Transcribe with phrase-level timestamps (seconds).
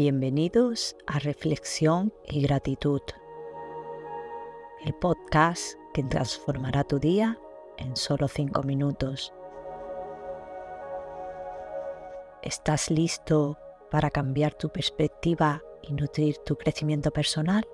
[0.00, 3.00] Bienvenidos a Reflexión y Gratitud,
[4.84, 7.36] el podcast que transformará tu día
[7.78, 9.34] en solo cinco minutos.
[12.44, 13.58] ¿Estás listo
[13.90, 17.66] para cambiar tu perspectiva y nutrir tu crecimiento personal?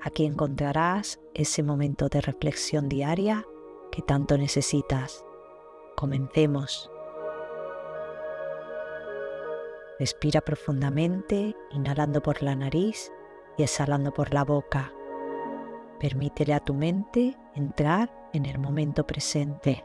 [0.00, 3.44] Aquí encontrarás ese momento de reflexión diaria
[3.90, 5.24] que tanto necesitas.
[5.96, 6.88] Comencemos.
[10.02, 13.12] Respira profundamente, inhalando por la nariz
[13.56, 14.92] y exhalando por la boca.
[16.00, 19.84] Permítele a tu mente entrar en el momento presente.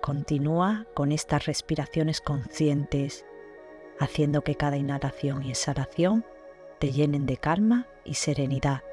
[0.00, 3.26] Continúa con estas respiraciones conscientes,
[3.98, 6.24] haciendo que cada inhalación y exhalación
[6.78, 8.84] te llenen de calma y serenidad.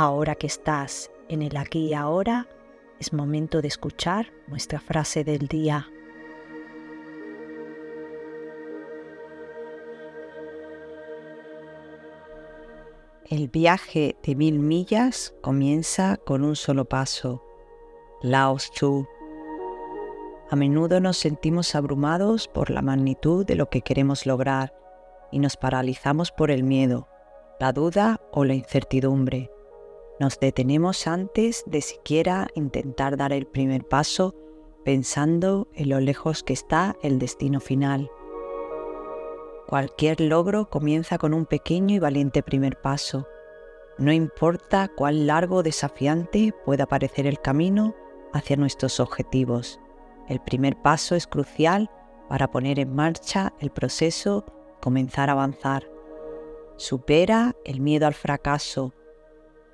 [0.00, 2.46] Ahora que estás en el aquí y ahora,
[3.00, 5.88] es momento de escuchar nuestra frase del día.
[13.28, 17.42] El viaje de mil millas comienza con un solo paso.
[18.22, 19.04] Laos Tzu.
[20.48, 24.72] A menudo nos sentimos abrumados por la magnitud de lo que queremos lograr
[25.32, 27.08] y nos paralizamos por el miedo,
[27.58, 29.50] la duda o la incertidumbre.
[30.20, 34.34] Nos detenemos antes de siquiera intentar dar el primer paso
[34.84, 38.10] pensando en lo lejos que está el destino final.
[39.68, 43.28] Cualquier logro comienza con un pequeño y valiente primer paso.
[43.98, 47.94] No importa cuán largo o desafiante pueda parecer el camino
[48.32, 49.78] hacia nuestros objetivos.
[50.28, 51.90] El primer paso es crucial
[52.28, 54.44] para poner en marcha el proceso,
[54.80, 55.88] comenzar a avanzar.
[56.76, 58.94] Supera el miedo al fracaso,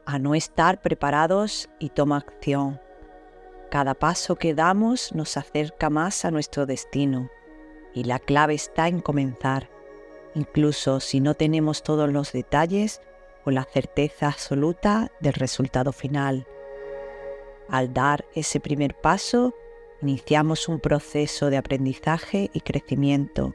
[0.06, 2.80] a no estar preparados y toma acción.
[3.70, 7.30] Cada paso que damos nos acerca más a nuestro destino
[7.92, 9.68] y la clave está en comenzar,
[10.34, 13.00] incluso si no tenemos todos los detalles
[13.44, 16.46] o la certeza absoluta del resultado final.
[17.68, 19.54] Al dar ese primer paso,
[20.02, 23.54] iniciamos un proceso de aprendizaje y crecimiento,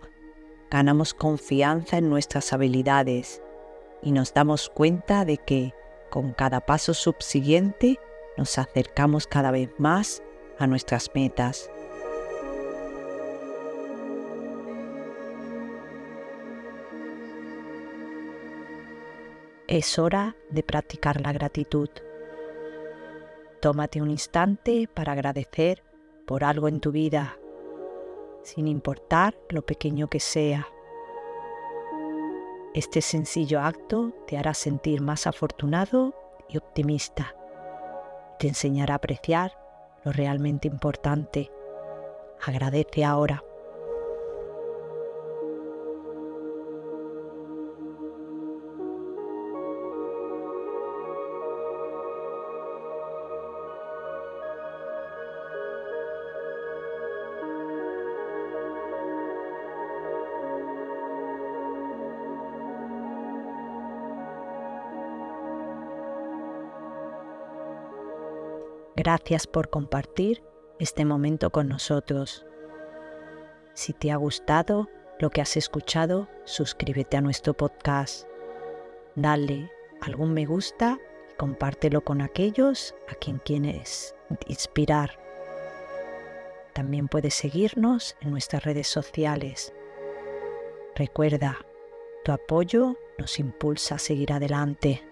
[0.71, 3.41] ganamos confianza en nuestras habilidades
[4.01, 5.73] y nos damos cuenta de que
[6.09, 7.99] con cada paso subsiguiente
[8.37, 10.23] nos acercamos cada vez más
[10.57, 11.69] a nuestras metas.
[19.67, 21.89] Es hora de practicar la gratitud.
[23.61, 25.83] Tómate un instante para agradecer
[26.25, 27.37] por algo en tu vida,
[28.41, 30.67] sin importar lo pequeño que sea.
[32.75, 36.13] Este sencillo acto te hará sentir más afortunado
[36.47, 37.35] y optimista.
[38.37, 39.57] Te enseñará a apreciar
[40.03, 41.49] lo realmente importante.
[42.45, 43.43] Agradece ahora.
[68.99, 70.43] Gracias por compartir
[70.77, 72.45] este momento con nosotros.
[73.73, 74.89] Si te ha gustado
[75.19, 78.27] lo que has escuchado, suscríbete a nuestro podcast.
[79.15, 79.71] Dale
[80.01, 80.99] algún me gusta
[81.31, 84.15] y compártelo con aquellos a quien quieres
[84.47, 85.17] inspirar.
[86.73, 89.73] También puedes seguirnos en nuestras redes sociales.
[90.93, 91.57] Recuerda,
[92.25, 95.08] tu apoyo nos impulsa a seguir adelante.